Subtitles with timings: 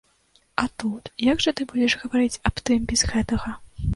[0.63, 3.49] А тут, як жа ты будзеш гаварыць аб тым без гэтага?